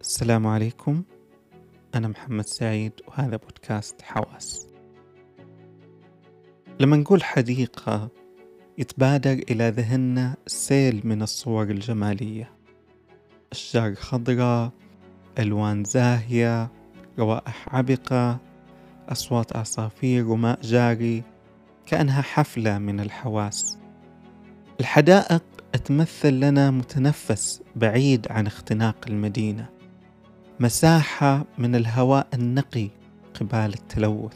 [0.00, 1.02] السلام عليكم.
[1.94, 4.66] أنا محمد سعيد وهذا بودكاست حواس.
[6.80, 8.08] لما نقول حديقة
[8.78, 12.50] يتبادر إلى ذهننا سيل من الصور الجمالية.
[13.52, 14.70] أشجار خضراء
[15.38, 16.70] ألوان زاهية
[17.18, 18.38] روائح عبقة
[19.08, 21.22] أصوات عصافير وماء جاري
[21.86, 23.78] كأنها حفلة من الحواس.
[24.80, 25.42] الحدائق
[25.84, 29.79] تمثل لنا متنفس بعيد عن اختناق المدينة.
[30.60, 32.88] مساحة من الهواء النقي
[33.40, 34.32] قبال التلوث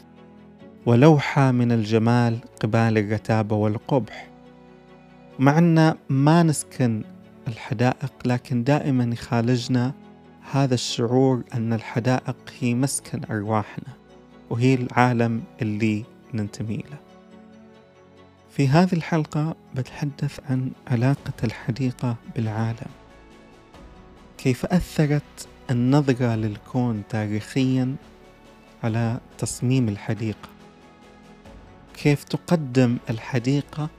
[0.85, 4.29] ولوحة من الجمال قبال الرتابة والقبح.
[5.39, 7.03] مع أن ما نسكن
[7.47, 9.93] الحدائق لكن دائما يخالجنا
[10.51, 13.93] هذا الشعور أن الحدائق هي مسكن أرواحنا
[14.49, 16.03] وهي العالم اللي
[16.33, 16.97] ننتمي له.
[18.49, 22.91] في هذه الحلقة بتحدث عن علاقة الحديقة بالعالم.
[24.37, 27.95] كيف أثرت النظرة للكون تاريخيا
[28.83, 30.49] على تصميم الحديقة.
[31.93, 33.89] كيف تقدم الحديقة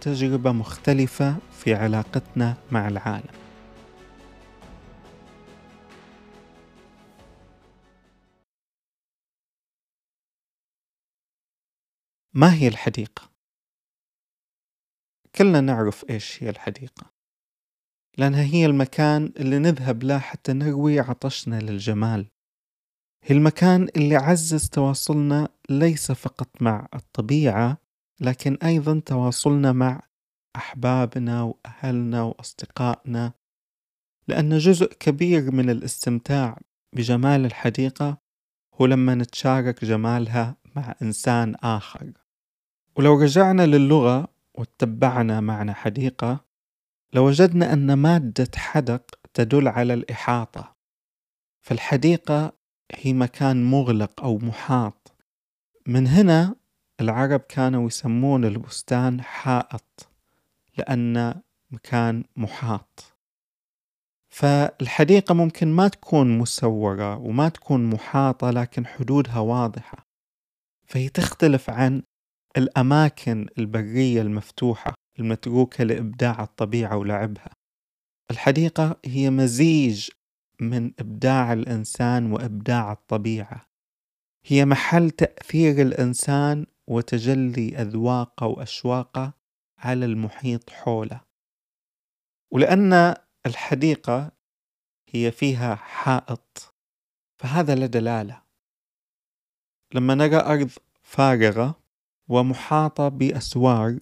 [0.00, 3.40] تجربة مختلفة في علاقتنا مع العالم.
[12.34, 13.30] ما هي الحديقة؟
[15.34, 17.19] كلنا نعرف إيش هي الحديقة.
[18.20, 22.26] لأنها هي المكان اللي نذهب له حتى نروي عطشنا للجمال.
[23.24, 27.78] هي المكان اللي عزز تواصلنا ليس فقط مع الطبيعة
[28.20, 30.02] لكن أيضا تواصلنا مع
[30.56, 33.32] أحبابنا وأهلنا وأصدقائنا.
[34.28, 36.60] لأن جزء كبير من الاستمتاع
[36.96, 38.18] بجمال الحديقة
[38.74, 42.12] هو لما نتشارك جمالها مع إنسان آخر.
[42.96, 46.49] ولو رجعنا للغة واتبعنا معنى حديقة
[47.12, 49.02] لوجدنا أن مادة حدق
[49.34, 50.76] تدل على الإحاطة.
[51.60, 52.52] فالحديقة
[52.94, 55.16] هي مكان مغلق أو محاط.
[55.86, 56.56] من هنا
[57.00, 60.08] العرب كانوا يسمون البستان حائط
[60.78, 63.16] لأن مكان محاط.
[64.28, 70.06] فالحديقة ممكن ما تكون مسورة وما تكون محاطة لكن حدودها واضحة.
[70.86, 72.02] فهي تختلف عن
[72.56, 74.94] الأماكن البرية المفتوحة.
[75.20, 77.50] المتروكة لإبداع الطبيعة ولعبها.
[78.30, 80.10] الحديقة هي مزيج
[80.60, 83.70] من إبداع الإنسان وإبداع الطبيعة.
[84.44, 89.32] هي محل تأثير الإنسان وتجلي أذواقه وأشواقه
[89.78, 91.20] على المحيط حوله.
[92.52, 93.14] ولأن
[93.46, 94.32] الحديقة
[95.08, 96.74] هي فيها حائط
[97.38, 98.42] فهذا له دلالة.
[99.94, 100.70] لما نرى أرض
[101.02, 101.82] فارغة
[102.28, 103.98] ومحاطة بأسوار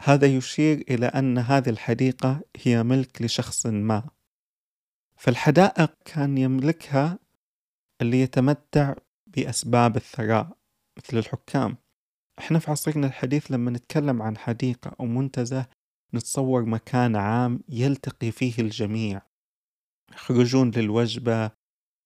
[0.00, 4.08] هذا يشير إلى أن هذه الحديقة هي ملك لشخص ما.
[5.16, 7.18] فالحدائق كان يملكها
[8.00, 8.94] اللي يتمتع
[9.26, 10.56] بأسباب الثراء
[10.96, 11.76] مثل الحكام.
[12.38, 15.66] إحنا في عصرنا الحديث لما نتكلم عن حديقة أو منتزه
[16.14, 19.22] نتصور مكان عام يلتقي فيه الجميع.
[20.12, 21.50] يخرجون للوجبة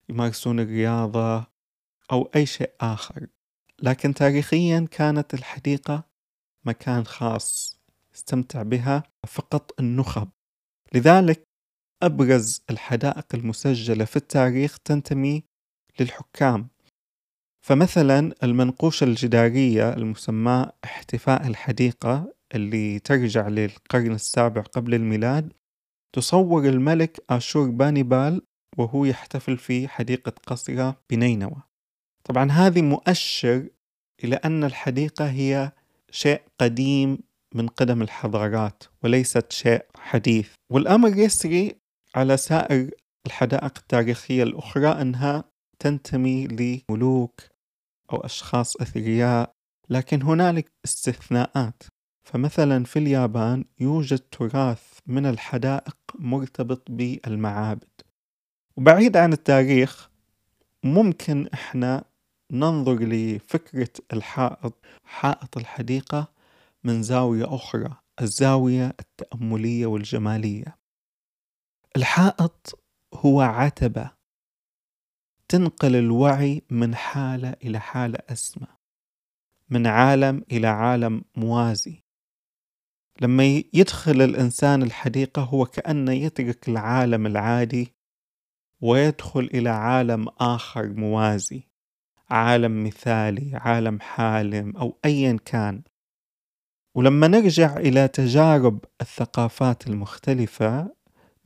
[0.09, 1.47] يمارسون الرياضة
[2.12, 3.27] أو أي شيء آخر.
[3.83, 6.05] لكن تاريخيا كانت الحديقة
[6.65, 7.80] مكان خاص.
[8.21, 10.29] يستمتع بها فقط النخب.
[10.95, 11.43] لذلك
[12.03, 15.45] أبرز الحدائق المسجلة في التاريخ تنتمي
[16.01, 16.69] للحكام.
[17.67, 25.53] فمثلا المنقوشة الجدارية المسماة احتفاء الحديقة اللي ترجع للقرن السابع قبل الميلاد
[26.15, 28.43] تصور الملك آشور بانيبال
[28.79, 31.63] وهو يحتفل في حديقة قصرة بنينوى.
[32.25, 33.69] طبعا هذه مؤشر
[34.25, 35.73] إلى أن الحديقة هي
[36.11, 37.19] شيء قديم
[37.55, 40.53] من قدم الحضارات وليست شيء حديث.
[40.72, 41.77] والأمر يسري
[42.15, 42.91] على سائر
[43.27, 45.44] الحدائق التاريخية الأخرى أنها
[45.78, 47.41] تنتمي لملوك
[48.12, 49.53] أو أشخاص أثرياء
[49.91, 51.83] لكن هنالك استثناءات.
[52.25, 57.89] فمثلا في اليابان يوجد تراث من الحدائق مرتبط بالمعابد.
[58.77, 60.10] وبعيد عن التاريخ
[60.84, 62.04] ممكن إحنا
[62.53, 66.28] ننظر لفكرة الحائط حائط الحديقة
[66.84, 70.78] من زاوية أخرى الزاوية التأملية والجمالية.
[71.97, 72.84] الحائط
[73.15, 74.10] هو عتبة
[75.48, 78.66] تنقل الوعي من حالة إلى حالة أسمى
[79.71, 82.03] من عالم إلى عالم موازي.
[83.21, 83.44] لما
[83.74, 87.94] يدخل الإنسان الحديقة هو كأنه يترك العالم العادي
[88.80, 91.71] ويدخل إلى عالم آخر موازي
[92.30, 95.82] عالم مثالي عالم حالم أو أيا كان.
[97.01, 100.95] ولما نرجع إلى تجارب الثقافات المختلفة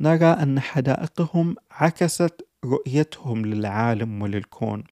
[0.00, 4.84] نرى أن حدائقهم عكست رؤيتهم للعالم وللكون.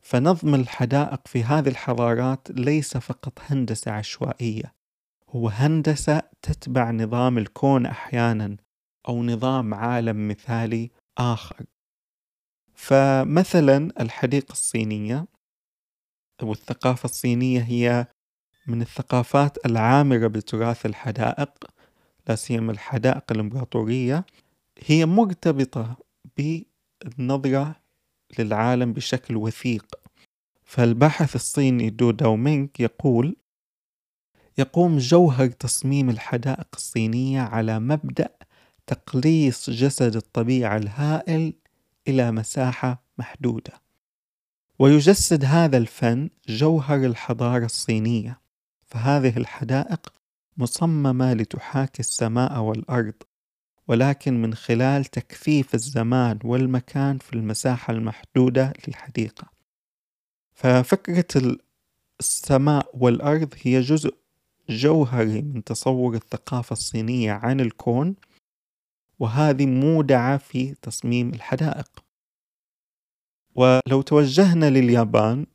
[0.00, 4.74] فنظم الحدائق في هذه الحضارات ليس فقط هندسة عشوائية
[5.30, 8.56] هو هندسة تتبع نظام الكون أحيانا
[9.08, 11.64] أو نظام عالم مثالي آخر.
[12.74, 15.26] فمثلا الحديقة الصينية
[16.42, 18.06] أو الثقافة الصينية هي
[18.66, 21.50] من الثقافات العامرة بتراث الحدائق
[22.28, 24.26] لا سيما الحدائق الإمبراطورية
[24.84, 25.96] هي مرتبطة
[26.36, 27.76] بالنظرة
[28.38, 29.94] للعالم بشكل وثيق.
[30.64, 33.36] فالباحث الصيني دو داومينغ يقول
[34.58, 38.28] يقوم جوهر تصميم الحدائق الصينية على مبدأ
[38.86, 41.52] تقليص جسد الطبيعة الهائل
[42.08, 43.72] إلى مساحة محدودة.
[44.78, 48.45] ويجسد هذا الفن جوهر الحضارة الصينية.
[48.86, 50.12] فهذه الحدائق
[50.56, 53.14] مصممة لتحاكي السماء والأرض
[53.88, 59.48] ولكن من خلال تكثيف الزمان والمكان في المساحة المحدودة للحديقة.
[60.54, 61.56] ففكرة
[62.20, 64.14] السماء والأرض هي جزء
[64.68, 68.16] جوهري من تصور الثقافة الصينية عن الكون
[69.18, 72.04] وهذه مودعة في تصميم الحدائق.
[73.54, 75.46] ولو توجهنا لليابان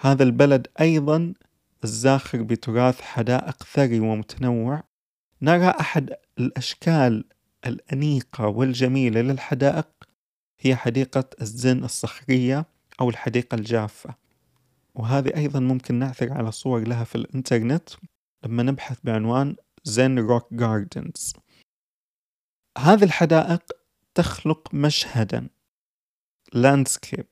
[0.00, 1.34] هذا البلد أيضا
[1.84, 4.82] الزاخر بتراث حدائق ثري ومتنوع.
[5.42, 7.24] نرى أحد الأشكال
[7.66, 9.88] الأنيقة والجميلة للحدائق
[10.60, 12.66] هي حديقة الزن الصخرية
[13.00, 14.14] أو الحديقة الجافة.
[14.94, 17.90] وهذه أيضا ممكن نعثر على صور لها في الإنترنت
[18.44, 21.32] لما نبحث بعنوان Zen rock gardens.
[22.78, 23.62] هذه الحدائق
[24.14, 25.48] تخلق مشهدا
[26.52, 27.26] landscape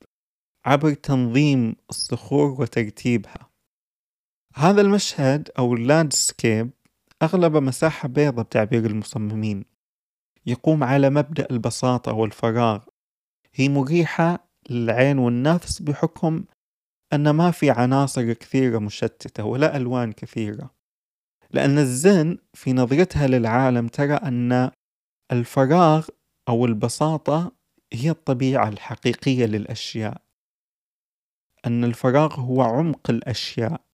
[0.65, 3.50] عبر تنظيم الصخور وترتيبها.
[4.55, 6.69] هذا المشهد أو ال landscape
[7.23, 9.65] أغلب مساحة بيضة بتعبير المصممين.
[10.45, 12.83] يقوم على مبدأ البساطة والفراغ.
[13.53, 16.45] هي مريحة للعين والنفس بحكم
[17.13, 20.69] أن ما في عناصر كثيرة مشتتة ولا ألوان كثيرة.
[21.51, 24.71] لأن الزن في نظرتها للعالم ترى أن
[25.31, 26.07] الفراغ
[26.49, 27.51] أو البساطة
[27.93, 30.21] هي الطبيعة الحقيقية للأشياء.
[31.65, 33.90] أن الفراغ هو عمق الأشياء.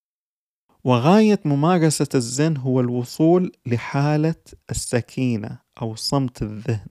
[0.88, 4.36] وغاية ممارسة الزن هو الوصول لحالة
[4.69, 6.88] السكينة أو صمت الذهن.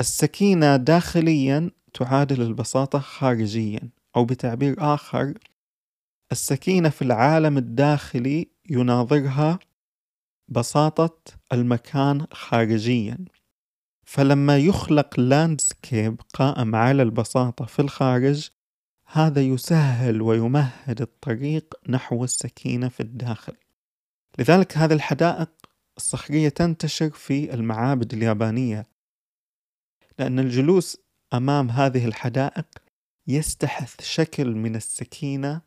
[0.00, 5.34] السكينة داخليا تعادل البساطة خارجيا أو بتعبير آخر
[6.32, 9.58] السكينة في العالم الداخلي يناظرها
[10.48, 11.18] بساطة
[11.52, 13.18] المكان خارجيا.
[14.06, 18.50] فلما يخلق لاندسكيب قائم على البساطة في الخارج
[19.14, 23.56] هذا يسهل ويمهد الطريق نحو السكينة في الداخل.
[24.38, 25.50] لذلك هذه الحدائق
[25.96, 28.86] الصخرية تنتشر في المعابد اليابانية.
[30.18, 30.96] لأن الجلوس
[31.34, 32.66] أمام هذه الحدائق
[33.26, 35.60] يستحث شكل من السكينة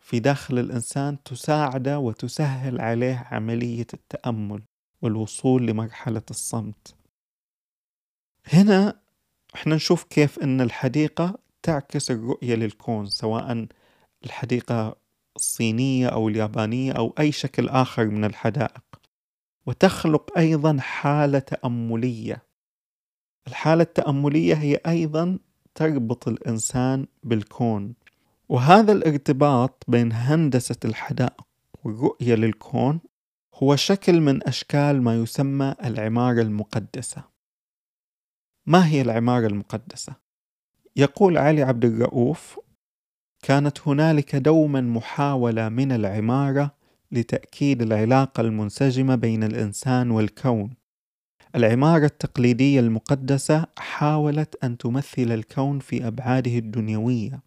[0.00, 4.62] في داخل الإنسان تساعده وتسهل عليه عملية التأمل
[5.02, 6.94] والوصول لمرحلة الصمت.
[8.46, 9.00] هنا
[9.54, 13.66] إحنا نشوف كيف إن الحديقة تعكس الرؤية للكون سواء
[14.24, 14.96] الحديقة
[15.36, 18.84] الصينية أو اليابانية أو أي شكل آخر من الحدائق.
[19.66, 22.42] وتخلق أيضا حالة تأملية.
[23.46, 25.38] الحالة التأملية هي أيضا
[25.74, 27.94] تربط الإنسان بالكون.
[28.48, 31.46] وهذا الارتباط بين هندسة الحدائق
[31.84, 33.00] والرؤية للكون
[33.54, 37.24] هو شكل من أشكال ما يسمى العمارة المقدسة.
[38.66, 40.29] ما هي العمارة المقدسة؟
[40.96, 42.58] يقول علي عبد الرؤوف
[43.42, 46.74] كانت هنالك دوما محاولة من العمارة
[47.12, 50.74] لتأكيد العلاقة المنسجمة بين الإنسان والكون.
[51.54, 57.42] العمارة التقليدية المقدسة حاولت أن تمثل الكون في أبعاده الدنيوية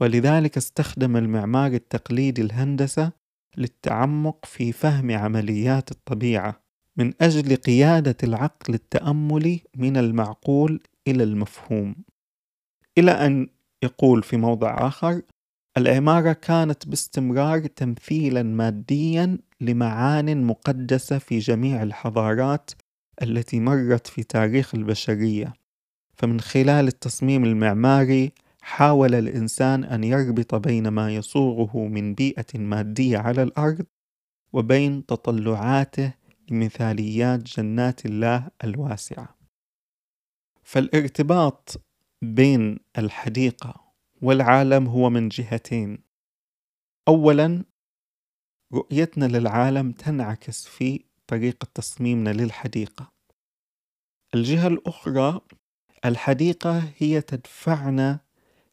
[0.00, 3.12] ولذلك استخدم المعمار التقليدي الهندسة
[3.56, 6.62] للتعمق في فهم عمليات الطبيعة
[6.96, 11.94] من أجل قيادة العقل التأملي من المعقول إلى المفهوم.
[12.98, 13.48] إلى أن
[13.82, 15.22] يقول في موضع آخر
[15.76, 22.70] العمارة كانت باستمرار تمثيلا ماديا لمعان مقدسة في جميع الحضارات
[23.22, 25.52] التي مرت في تاريخ البشرية.
[26.14, 28.32] فمن خلال التصميم المعماري
[28.62, 33.86] حاول الإنسان أن يربط بين ما يصوغه من بيئة مادية على الأرض
[34.52, 36.12] وبين تطلعاته
[36.50, 39.36] لمثاليات جنات الله الواسعة.
[40.62, 41.80] فالارتباط
[42.22, 46.04] بين الحديقة والعالم هو من جهتين.
[47.08, 47.64] أولا
[48.72, 53.12] رؤيتنا للعالم تنعكس في طريقة تصميمنا للحديقة.
[54.34, 55.40] الجهة الأخرى
[56.04, 58.20] الحديقة هي تدفعنا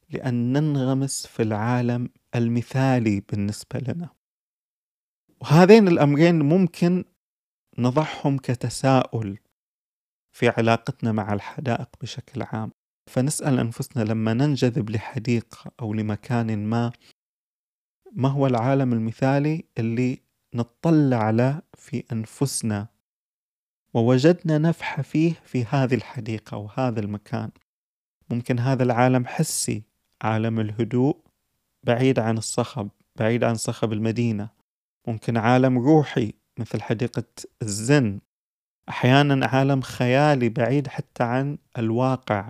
[0.10, 4.10] لأن ننغمس في العالم المثالي بالنسبة لنا.
[5.42, 7.06] وهذين الأمرين ممكن
[7.78, 9.40] نضعهم كتساؤل
[10.32, 12.79] في علاقتنا مع الحدائق بشكل عام.
[13.10, 16.92] فنسأل أنفسنا لما ننجذب لحديقة أو لمكان ما
[18.12, 20.20] ما هو العالم المثالي اللي
[20.56, 22.88] نطلع له في أنفسنا
[23.94, 27.52] ووجدنا نفحة فيه في هذه الحديقة وهذا المكان؟
[28.30, 29.84] ممكن هذا العالم حسي
[30.22, 31.18] عالم الهدوء
[31.84, 34.50] بعيد عن الصخب بعيد عن صخب المدينة.
[35.08, 37.24] ممكن عالم روحي مثل حديقة
[37.62, 38.20] الزن.
[38.90, 42.50] أحيانا عالم خيالي بعيد حتى عن الواقع.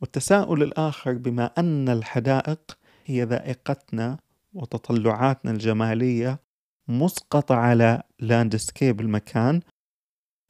[0.00, 4.18] والتساؤل الآخر بما أن الحدائق هي ذائقتنا
[4.54, 6.40] وتطلعاتنا الجمالية
[6.88, 9.60] مسقطة على لاندسكيب المكان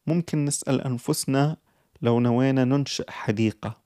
[0.06, 1.56] ممكن نسأل أنفسنا
[2.02, 3.82] لو نوينا ننشئ حديقة.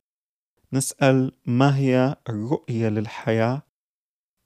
[0.72, 3.62] نسأل ما هي الرؤية للحياة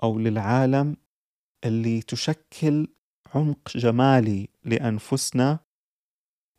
[0.03, 0.97] أو للعالم
[1.65, 2.89] اللي تشكل
[3.35, 5.59] عمق جمالي لأنفسنا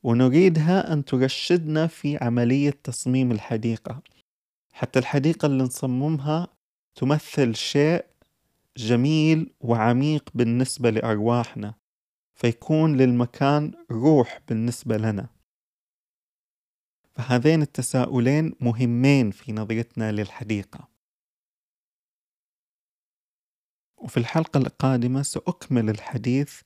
[0.04, 4.02] ونريدها أن ترشدنا في عملية تصميم الحديقة.
[4.74, 6.48] حتى الحديقة اللي نصممها
[6.96, 8.06] تمثل شيء
[8.78, 11.74] جميل وعميق بالنسبة لأرواحنا
[12.34, 15.30] فيكون للمكان روح بالنسبة لنا.
[17.12, 20.88] فهذين التساؤلين مهمين في نظرتنا للحديقة.
[23.98, 26.62] وفي الحلقة القادمة سأكمل الحديث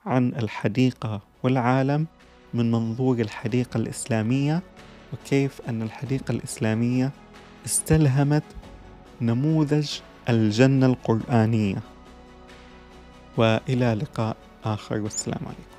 [0.00, 2.06] عن الحديقة والعالم
[2.54, 4.62] من منظور الحديقة الإسلامية
[5.12, 7.12] وكيف أن الحديقة الإسلامية
[7.64, 8.42] استلهمت
[9.20, 11.82] نموذج الجنة القرآنية.
[13.36, 15.71] وإلى لقاء آخر والسلام عليكم.